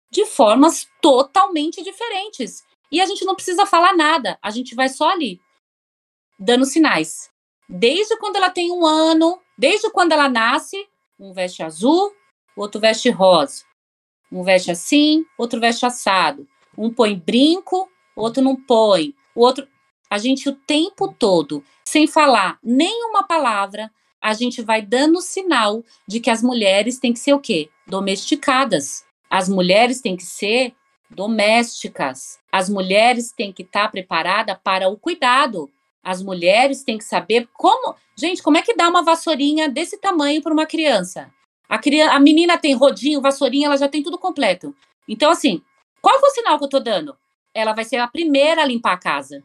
[0.10, 2.64] de formas totalmente diferentes.
[2.92, 5.42] E a gente não precisa falar nada, a gente vai só ali,
[6.38, 7.32] dando sinais.
[7.68, 10.88] Desde quando ela tem um ano, desde quando ela nasce,
[11.20, 12.14] um veste azul,
[12.56, 13.64] outro veste rosa.
[14.32, 16.48] Um veste assim, outro veste assado.
[16.78, 19.16] Um põe brinco, outro não põe.
[19.36, 19.68] O outro.
[20.10, 23.92] A gente o tempo todo, sem falar nenhuma palavra,
[24.24, 27.70] a gente vai dando sinal de que as mulheres têm que ser o quê?
[27.86, 29.04] Domesticadas.
[29.30, 30.74] As mulheres têm que ser
[31.10, 32.40] domésticas.
[32.50, 35.70] As mulheres têm que estar preparadas para o cuidado.
[36.02, 37.96] As mulheres têm que saber como.
[38.16, 41.30] Gente, como é que dá uma vassourinha desse tamanho para uma criança?
[41.68, 44.74] A, criança, a menina tem rodinho, vassourinha, ela já tem tudo completo.
[45.06, 45.62] Então, assim,
[46.02, 47.18] qual é o sinal que eu tô dando?
[47.54, 49.44] Ela vai ser a primeira a limpar a casa.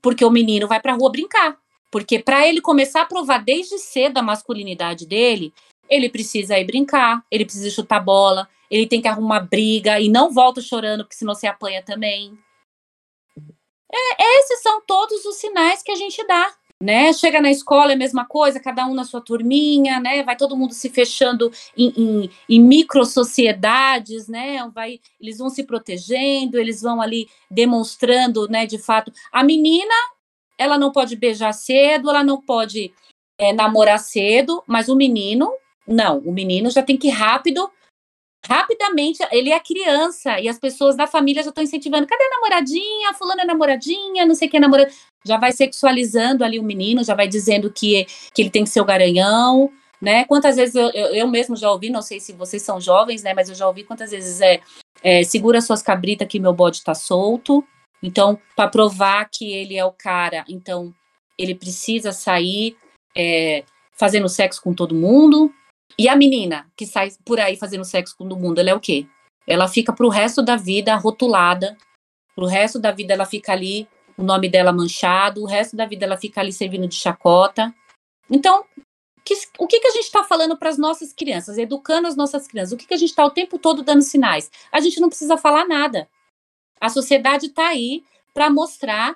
[0.00, 1.61] Porque o menino vai para a rua brincar.
[1.92, 5.52] Porque para ele começar a provar desde cedo a masculinidade dele,
[5.90, 10.32] ele precisa ir brincar, ele precisa chutar bola, ele tem que arrumar briga e não
[10.32, 12.36] volta chorando, porque senão você apanha também.
[13.92, 16.50] É, esses são todos os sinais que a gente dá.
[16.80, 17.12] Né?
[17.12, 20.24] Chega na escola é a mesma coisa, cada um na sua turminha, né?
[20.24, 24.68] Vai todo mundo se fechando em, em, em micro sociedades, né?
[24.74, 28.66] Vai, eles vão se protegendo, eles vão ali demonstrando, né?
[28.66, 29.94] De fato, a menina
[30.62, 32.92] ela não pode beijar cedo, ela não pode
[33.38, 35.52] é, namorar cedo, mas o menino,
[35.86, 37.70] não, o menino já tem que ir rápido,
[38.44, 43.14] rapidamente, ele é criança, e as pessoas da família já estão incentivando, cadê a namoradinha,
[43.14, 44.90] fulano é namoradinha, não sei quem é namorada,
[45.24, 48.80] já vai sexualizando ali o menino, já vai dizendo que, que ele tem que ser
[48.80, 49.70] o garanhão,
[50.00, 53.22] né, quantas vezes eu, eu, eu mesmo já ouvi, não sei se vocês são jovens,
[53.22, 54.60] né, mas eu já ouvi quantas vezes é,
[55.02, 57.64] é segura suas cabritas que meu bode tá solto,
[58.02, 60.92] então, para provar que ele é o cara, então
[61.38, 62.76] ele precisa sair
[63.16, 65.52] é, fazendo sexo com todo mundo.
[65.98, 68.80] E a menina que sai por aí fazendo sexo com todo mundo, ela é o
[68.80, 69.06] quê?
[69.46, 71.76] Ela fica pro resto da vida rotulada,
[72.34, 76.04] pro resto da vida ela fica ali, o nome dela manchado, o resto da vida
[76.04, 77.74] ela fica ali servindo de chacota.
[78.30, 78.64] Então,
[79.24, 82.46] que, o que, que a gente está falando para as nossas crianças, educando as nossas
[82.46, 82.72] crianças?
[82.72, 84.50] O que, que a gente está o tempo todo dando sinais?
[84.70, 86.08] A gente não precisa falar nada.
[86.82, 88.02] A sociedade está aí
[88.34, 89.14] para mostrar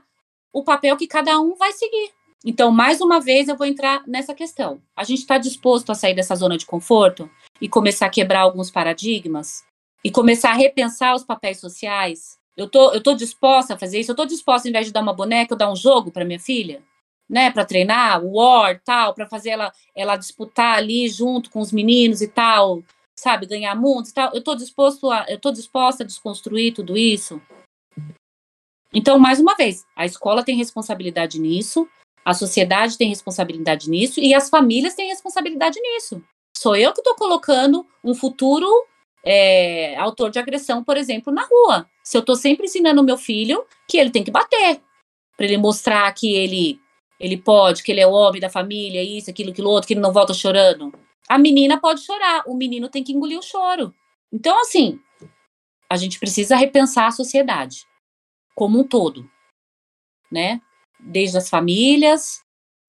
[0.53, 2.13] o papel que cada um vai seguir.
[2.45, 4.81] Então, mais uma vez, eu vou entrar nessa questão.
[4.95, 7.29] A gente está disposto a sair dessa zona de conforto
[7.61, 9.65] e começar a quebrar alguns paradigmas
[10.05, 12.39] e começar a repensar os papéis sociais?
[12.57, 14.13] Eu tô, eu tô disposta a fazer isso?
[14.13, 16.39] Eu tô disposta, ao invés de dar uma boneca, eu dar um jogo para minha
[16.39, 16.85] filha?
[17.29, 22.23] Né, para treinar, war, tal, para fazer ela, ela disputar ali junto com os meninos
[22.23, 22.85] e tal,
[23.17, 24.31] sabe, ganhar mundos e tal.
[24.33, 27.43] Eu tô disposto a, eu tô disposta a desconstruir tudo isso.
[28.92, 31.88] Então, mais uma vez, a escola tem responsabilidade nisso,
[32.25, 36.22] a sociedade tem responsabilidade nisso e as famílias têm responsabilidade nisso.
[36.57, 38.66] Sou eu que estou colocando um futuro
[39.25, 41.88] é, autor de agressão, por exemplo, na rua.
[42.03, 44.81] Se eu estou sempre ensinando meu filho que ele tem que bater,
[45.37, 46.81] para ele mostrar que ele
[47.18, 50.01] ele pode, que ele é o homem da família, isso, aquilo, aquilo outro, que ele
[50.01, 50.92] não volta chorando.
[51.27, 53.94] A menina pode chorar, o menino tem que engolir o choro.
[54.31, 55.01] Então, assim,
[55.88, 57.87] a gente precisa repensar a sociedade
[58.57, 59.31] como um todo,
[60.33, 60.61] né?
[61.01, 62.40] desde as famílias,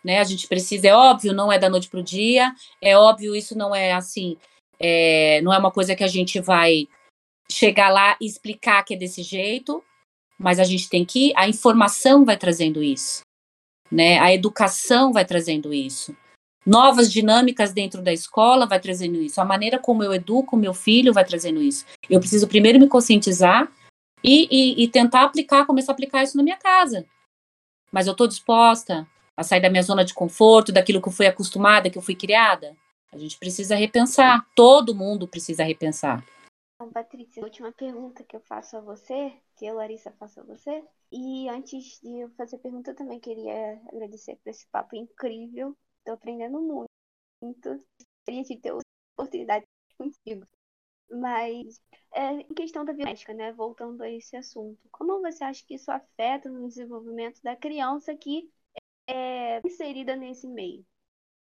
[0.03, 0.19] né?
[0.19, 3.57] A gente precisa, é óbvio, não é da noite para o dia, é óbvio, isso
[3.57, 4.37] não é assim,
[4.79, 6.87] é, não é uma coisa que a gente vai
[7.49, 9.83] chegar lá e explicar que é desse jeito,
[10.37, 13.21] mas a gente tem que, a informação vai trazendo isso,
[13.91, 14.19] né?
[14.19, 16.15] A educação vai trazendo isso.
[16.65, 19.39] Novas dinâmicas dentro da escola vai trazendo isso.
[19.39, 21.85] A maneira como eu educo meu filho vai trazendo isso.
[22.09, 23.71] Eu preciso primeiro me conscientizar
[24.27, 27.07] e, e, e tentar aplicar, começar a aplicar isso na minha casa
[27.91, 31.27] mas eu estou disposta a sair da minha zona de conforto, daquilo que eu fui
[31.27, 32.75] acostumada, que eu fui criada?
[33.11, 34.47] A gente precisa repensar.
[34.55, 36.25] Todo mundo precisa repensar.
[36.75, 40.43] Então, Patrícia, a última pergunta que eu faço a você, que eu, Larissa, faço a
[40.43, 40.83] você.
[41.11, 45.75] E antes de eu fazer a pergunta, eu também queria agradecer por esse papo incrível.
[45.99, 47.83] Estou aprendendo muito.
[48.19, 48.73] Gostaria de ter
[49.15, 49.65] oportunidade
[49.97, 50.45] contigo.
[51.09, 51.81] Mas
[52.13, 53.51] é, em questão da violência, né?
[53.53, 58.49] Voltando a esse assunto, como você acha que isso afeta no desenvolvimento da criança que
[59.07, 60.85] é inserida nesse meio?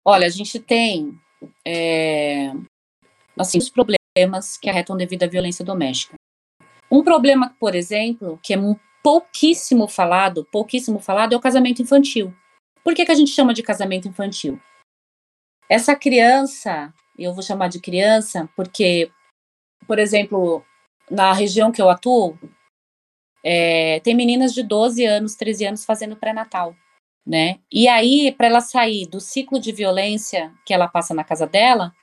[0.05, 1.19] Olha, a gente tem
[1.67, 2.53] é,
[3.37, 6.15] assim, os problemas que arretam devido à violência doméstica.
[6.91, 8.57] Um problema, por exemplo, que é
[9.03, 12.35] pouquíssimo falado, pouquíssimo falado, é o casamento infantil.
[12.85, 14.61] Por que, que a gente chama de casamento infantil?
[15.69, 19.11] Essa criança, eu vou chamar de criança porque
[19.87, 20.65] por exemplo,
[21.11, 22.39] na região que eu atuo,
[23.45, 26.75] é, tem meninas de 12 anos, 13 anos fazendo pré-natal,
[27.25, 27.61] né?
[27.71, 31.95] E aí, para ela sair do ciclo de violência que ela passa na casa dela,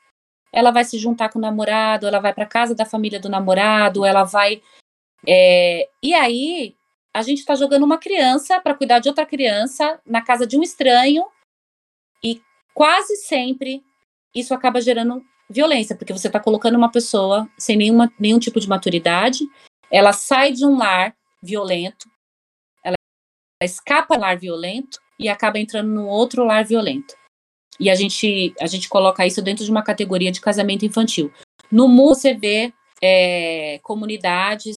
[0.52, 4.06] ela vai se juntar com o namorado, ela vai para casa da família do namorado,
[4.06, 4.62] ela vai.
[5.28, 6.76] É, e aí,
[7.14, 10.64] a gente está jogando uma criança para cuidar de outra criança na casa de um
[10.64, 11.26] estranho,
[12.24, 12.42] e
[12.74, 13.84] quase sempre
[14.34, 18.68] isso acaba gerando violência, porque você está colocando uma pessoa sem nenhuma, nenhum tipo de
[18.68, 19.48] maturidade,
[19.92, 22.10] ela sai de um lar violento,
[22.84, 22.96] ela
[23.62, 27.16] escapa do lar violento e acaba entrando num outro lar violento.
[27.80, 31.32] E a gente, a gente coloca isso dentro de uma categoria de casamento infantil.
[31.72, 34.76] No mundo você vê é, comunidades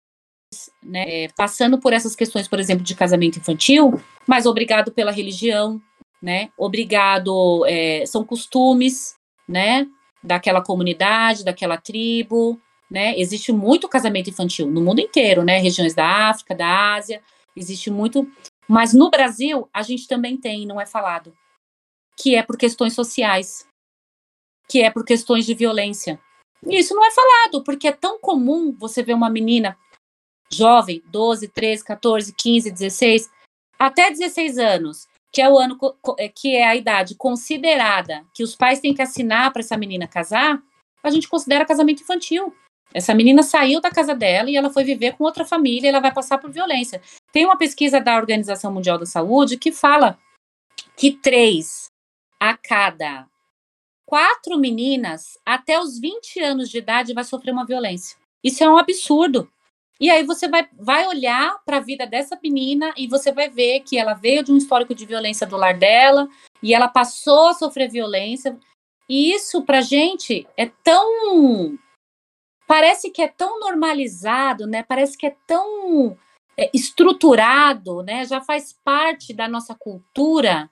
[0.82, 5.80] né, passando por essas questões, por exemplo, de casamento infantil, mas obrigado pela religião,
[6.22, 6.50] né?
[6.56, 9.14] Obrigado, é, são costumes,
[9.48, 9.86] né?
[10.24, 12.58] Daquela comunidade, daquela tribo,
[12.90, 13.18] né?
[13.18, 15.58] Existe muito casamento infantil no mundo inteiro, né?
[15.58, 17.22] Regiões da África, da Ásia,
[17.54, 18.26] existe muito.
[18.66, 21.36] Mas no Brasil, a gente também tem, não é falado,
[22.16, 23.66] que é por questões sociais,
[24.68, 26.18] que é por questões de violência.
[26.66, 29.76] Isso não é falado, porque é tão comum você ver uma menina
[30.50, 33.30] jovem, 12, 13, 14, 15, 16,
[33.78, 35.76] até 16 anos, que é o ano
[36.16, 40.06] é, que é a idade considerada que os pais têm que assinar para essa menina
[40.06, 40.62] casar,
[41.02, 42.54] a gente considera casamento infantil.
[42.94, 46.14] Essa menina saiu da casa dela e ela foi viver com outra família, ela vai
[46.14, 47.02] passar por violência.
[47.32, 50.16] Tem uma pesquisa da Organização Mundial da Saúde que fala
[50.96, 51.90] que três
[52.38, 53.26] a cada
[54.06, 58.16] quatro meninas até os 20 anos de idade vai sofrer uma violência.
[58.44, 59.50] Isso é um absurdo.
[60.04, 63.80] E aí você vai, vai olhar para a vida dessa menina e você vai ver
[63.80, 66.28] que ela veio de um histórico de violência do lar dela
[66.62, 68.54] e ela passou a sofrer violência.
[69.08, 71.78] E isso para gente é tão
[72.66, 74.82] parece que é tão normalizado, né?
[74.82, 76.18] Parece que é tão
[76.54, 78.26] é, estruturado, né?
[78.26, 80.68] Já faz parte da nossa cultura,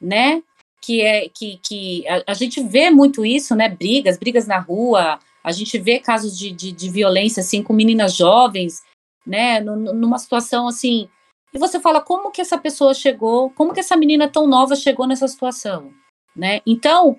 [0.00, 0.42] né?
[0.80, 3.68] Que é que, que a, a gente vê muito isso, né?
[3.68, 8.14] Brigas, brigas na rua, a gente vê casos de, de, de violência, assim, com meninas
[8.14, 8.82] jovens,
[9.26, 11.08] né, numa situação assim.
[11.52, 15.06] E você fala, como que essa pessoa chegou, como que essa menina tão nova chegou
[15.06, 15.92] nessa situação,
[16.34, 16.60] né?
[16.66, 17.18] Então,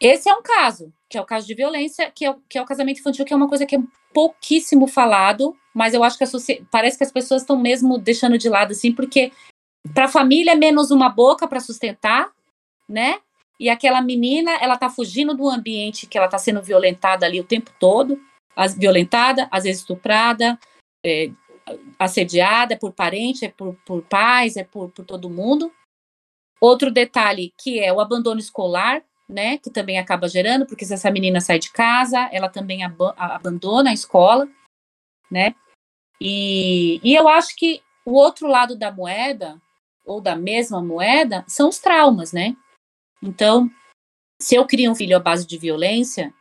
[0.00, 2.66] esse é um caso, que é o caso de violência, que é, que é o
[2.66, 3.80] casamento infantil, que é uma coisa que é
[4.14, 6.24] pouquíssimo falado, mas eu acho que
[6.70, 9.32] parece que as pessoas estão mesmo deixando de lado, assim, porque
[9.92, 12.30] para a família é menos uma boca para sustentar,
[12.88, 13.20] né?
[13.58, 17.44] E aquela menina, ela tá fugindo do ambiente que ela tá sendo violentada ali o
[17.44, 18.20] tempo todo,
[18.54, 20.58] as, violentada, às vezes estuprada,
[21.04, 21.30] é,
[21.98, 25.72] assediada é por parente, é por, por pais, é por, por todo mundo.
[26.60, 31.10] Outro detalhe que é o abandono escolar, né, que também acaba gerando, porque se essa
[31.10, 34.48] menina sai de casa, ela também ab abandona a escola,
[35.30, 35.54] né?
[36.20, 39.60] E, e eu acho que o outro lado da moeda,
[40.04, 42.56] ou da mesma moeda, são os traumas, né?
[43.22, 43.70] Então,
[44.40, 46.32] se eu crio um filho à base de violência,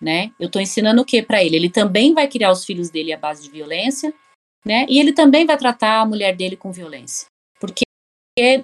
[0.00, 0.32] né?
[0.38, 1.56] Eu estou ensinando o que para ele?
[1.56, 4.14] Ele também vai criar os filhos dele à base de violência,
[4.64, 4.86] né?
[4.88, 7.26] E ele também vai tratar a mulher dele com violência,
[7.60, 7.84] porque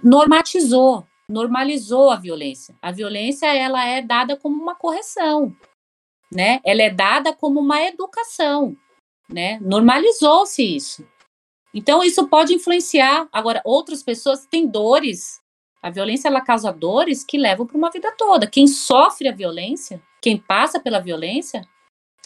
[0.02, 2.76] normatizou, normalizou a violência.
[2.80, 5.54] A violência ela é dada como uma correção,
[6.30, 6.60] né?
[6.64, 8.76] Ela é dada como uma educação,
[9.28, 9.58] né?
[9.60, 11.04] Normalizou-se isso.
[11.74, 13.28] Então isso pode influenciar.
[13.32, 15.40] Agora outras pessoas têm dores.
[15.84, 18.46] A violência ela causa dores que levam para uma vida toda.
[18.46, 21.60] Quem sofre a violência, quem passa pela violência,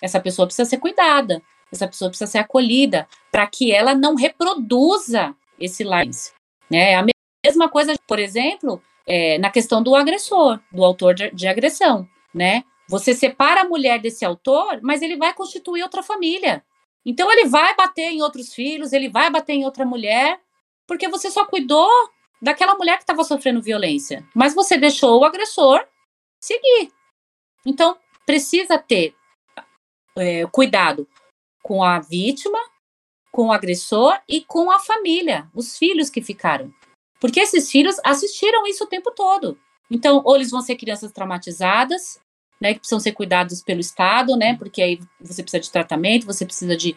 [0.00, 1.42] essa pessoa precisa ser cuidada.
[1.72, 6.32] Essa pessoa precisa ser acolhida para que ela não reproduza esse violência.
[6.70, 6.94] Né?
[6.94, 7.04] A
[7.44, 12.62] mesma coisa, por exemplo, é, na questão do agressor, do autor de, de agressão, né?
[12.88, 16.64] Você separa a mulher desse autor, mas ele vai constituir outra família.
[17.04, 20.38] Então ele vai bater em outros filhos, ele vai bater em outra mulher,
[20.86, 21.90] porque você só cuidou
[22.40, 25.84] daquela mulher que estava sofrendo violência, mas você deixou o agressor
[26.40, 26.92] seguir.
[27.66, 29.14] Então precisa ter
[30.16, 31.08] é, cuidado
[31.62, 32.58] com a vítima,
[33.32, 36.72] com o agressor e com a família, os filhos que ficaram.
[37.20, 39.58] Porque esses filhos assistiram isso o tempo todo.
[39.90, 42.20] Então, ou eles vão ser crianças traumatizadas,
[42.60, 46.44] né, que precisam ser cuidados pelo Estado, né, porque aí você precisa de tratamento, você
[46.44, 46.96] precisa de,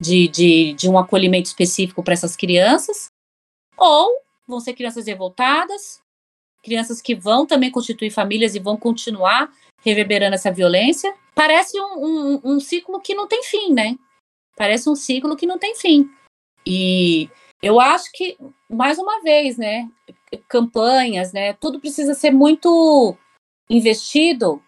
[0.00, 3.06] de, de, de um acolhimento específico para essas crianças,
[3.76, 4.10] ou
[4.52, 6.00] vão ser crianças revoltadas,
[6.62, 11.12] crianças que vão também constituir famílias e vão continuar reverberando essa violência.
[11.34, 13.98] Parece um, um, um ciclo que não tem fim, né?
[14.56, 16.08] Parece um ciclo que não tem fim.
[16.66, 17.28] E
[17.60, 18.36] eu acho que,
[18.70, 19.88] mais uma vez, né,
[20.48, 23.16] campanhas, né, tudo precisa ser muito
[23.68, 24.62] investido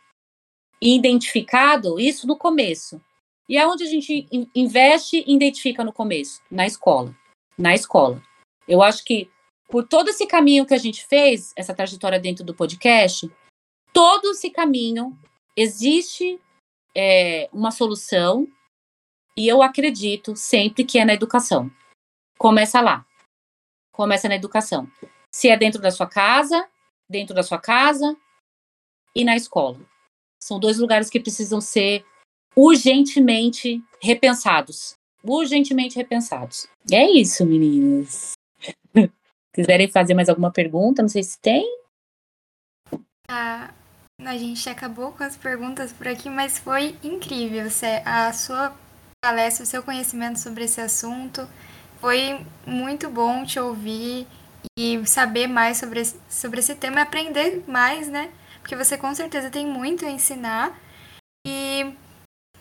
[0.80, 3.00] e identificado, isso no começo.
[3.48, 6.40] E é onde a gente investe e identifica no começo?
[6.50, 7.14] Na escola.
[7.58, 8.22] Na escola.
[8.66, 9.30] Eu acho que
[9.68, 13.30] por todo esse caminho que a gente fez, essa trajetória dentro do podcast,
[13.92, 15.18] todo esse caminho
[15.56, 16.40] existe
[16.94, 18.46] é, uma solução
[19.36, 21.70] e eu acredito sempre que é na educação.
[22.38, 23.04] Começa lá.
[23.92, 24.90] Começa na educação.
[25.32, 26.68] Se é dentro da sua casa,
[27.08, 28.16] dentro da sua casa
[29.14, 29.78] e na escola.
[30.40, 32.04] São dois lugares que precisam ser
[32.54, 34.94] urgentemente repensados.
[35.22, 36.68] Urgentemente repensados.
[36.90, 38.32] É isso, meninas.
[39.54, 41.00] Quiserem fazer mais alguma pergunta?
[41.00, 41.64] Não sei se tem.
[43.30, 43.72] Ah,
[44.18, 47.68] a gente acabou com as perguntas por aqui, mas foi incrível.
[48.04, 48.74] A sua
[49.24, 51.48] palestra, o seu conhecimento sobre esse assunto.
[52.00, 54.26] Foi muito bom te ouvir
[54.76, 58.32] e saber mais sobre esse, sobre esse tema e aprender mais, né?
[58.58, 60.76] Porque você com certeza tem muito a ensinar.
[61.46, 61.94] E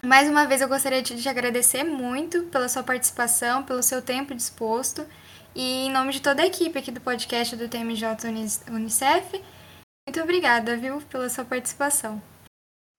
[0.06, 4.36] mais uma vez eu gostaria de te agradecer muito pela sua participação, pelo seu tempo
[4.36, 5.08] disposto.
[5.56, 8.08] E em nome de toda a equipe aqui do podcast do TMJ
[8.70, 9.42] Unicef,
[10.08, 12.22] muito obrigada, viu, pela sua participação.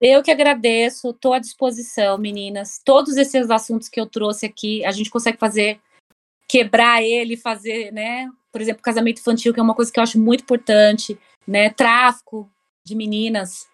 [0.01, 2.81] Eu que agradeço, estou à disposição, meninas.
[2.85, 5.81] Todos esses assuntos que eu trouxe aqui, a gente consegue fazer
[6.49, 8.31] quebrar ele, fazer, né?
[8.53, 11.71] Por exemplo, casamento infantil, que é uma coisa que eu acho muito importante, né?
[11.71, 12.51] Tráfico
[12.87, 13.67] de meninas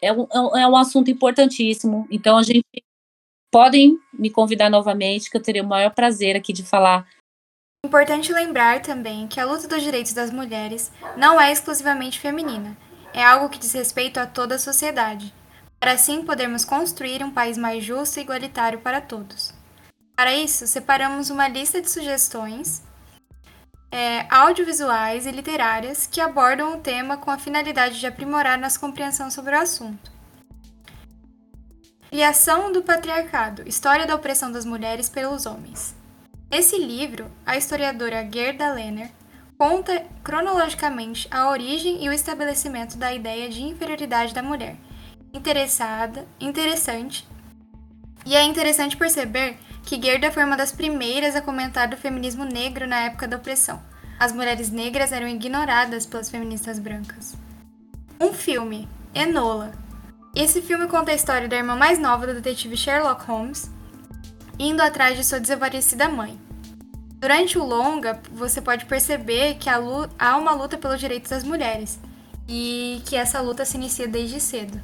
[0.00, 2.06] é um, é um é assunto importantíssimo.
[2.10, 2.64] Então a gente
[3.50, 7.08] podem me convidar novamente, que eu teria o maior prazer aqui de falar.
[7.86, 12.76] Importante lembrar também que a luta dos direitos das mulheres não é exclusivamente feminina.
[13.14, 15.32] É algo que diz respeito a toda a sociedade,
[15.78, 19.54] para assim podermos construir um país mais justo e igualitário para todos.
[20.16, 22.82] Para isso, separamos uma lista de sugestões
[23.92, 29.30] é, audiovisuais e literárias que abordam o tema com a finalidade de aprimorar nossa compreensão
[29.30, 30.10] sobre o assunto.
[32.08, 35.97] Criação do Patriarcado História da Opressão das Mulheres pelos Homens.
[36.50, 39.10] Nesse livro, a historiadora Gerda Lerner
[39.58, 44.76] conta cronologicamente a origem e o estabelecimento da ideia de inferioridade da mulher.
[45.32, 47.28] Interessada, interessante.
[48.24, 52.86] E é interessante perceber que Gerda foi uma das primeiras a comentar do feminismo negro
[52.86, 53.82] na época da opressão.
[54.18, 57.36] As mulheres negras eram ignoradas pelas feministas brancas.
[58.18, 59.72] Um filme, Enola.
[60.34, 63.70] Esse filme conta a história da irmã mais nova do detetive Sherlock Holmes,
[64.58, 66.38] indo atrás de sua desaparecida mãe.
[67.20, 71.98] Durante o longa, você pode perceber que há uma luta pelos direitos das mulheres
[72.48, 74.80] e que essa luta se inicia desde cedo.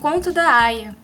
[0.00, 0.94] Conto da Aya,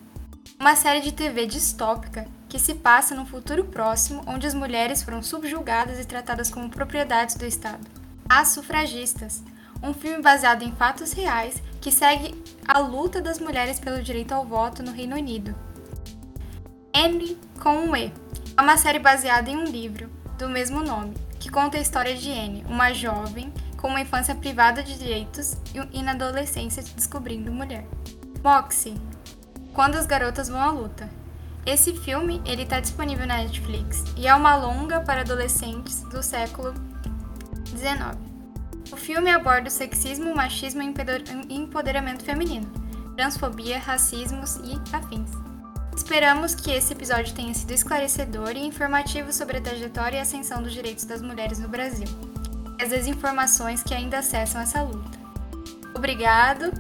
[0.58, 5.22] uma série de TV distópica que se passa num futuro próximo onde as mulheres foram
[5.22, 7.86] subjugadas e tratadas como propriedades do Estado.
[8.28, 9.42] As Sufragistas,
[9.82, 12.34] um filme baseado em fatos reais que segue
[12.68, 15.56] a luta das mulheres pelo direito ao voto no Reino Unido.
[16.94, 18.12] Anne com um E
[18.56, 22.30] é uma série baseada em um livro do mesmo nome, que conta a história de
[22.30, 25.56] Anne, uma jovem com uma infância privada de direitos
[25.92, 27.86] e na adolescência descobrindo mulher.
[28.42, 29.00] Moxie,
[29.72, 31.08] Quando as Garotas Vão à Luta.
[31.64, 36.74] Esse filme ele está disponível na Netflix e é uma longa para adolescentes do século
[37.66, 38.16] XIX.
[38.90, 42.66] O filme aborda o sexismo, machismo e empoderamento feminino,
[43.14, 45.49] transfobia, racismos e afins.
[46.00, 50.72] Esperamos que esse episódio tenha sido esclarecedor e informativo sobre a trajetória e ascensão dos
[50.72, 52.08] direitos das mulheres no Brasil
[52.78, 55.18] e as desinformações que ainda acessam essa luta.
[55.94, 56.72] Obrigado.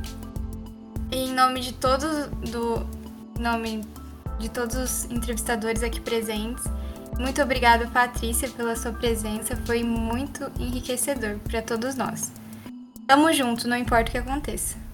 [1.12, 2.86] Em nome de todos do
[3.38, 3.84] nome
[4.38, 6.64] de todos os entrevistadores aqui presentes,
[7.18, 9.54] muito obrigada, Patrícia, pela sua presença.
[9.66, 12.32] Foi muito enriquecedor para todos nós.
[13.06, 14.89] Tamo junto, não importa o que aconteça.